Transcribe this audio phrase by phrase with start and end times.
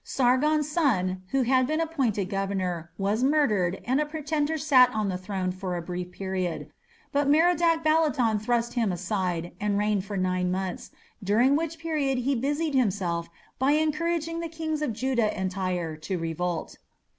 [0.03, 5.17] Sargon's son, who had been appointed governor, was murdered and a pretender sat on the
[5.19, 6.71] throne for a brief period,
[7.11, 10.89] but Merodach Baladan thrust him aside and reigned for nine months,
[11.23, 13.29] during which period he busied himself
[13.59, 16.79] by encouraging the kings of Judah and Tyre to revolt.